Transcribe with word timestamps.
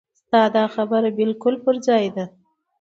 ستا 0.19 0.41
دا 0.55 0.63
خبره 0.75 1.09
بالکل 1.19 1.55
پر 1.63 1.75
ځای 1.87 2.05
ده. 2.15 2.25